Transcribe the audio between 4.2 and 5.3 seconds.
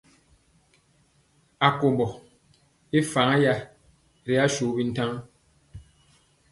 ri ashu bintaŋa.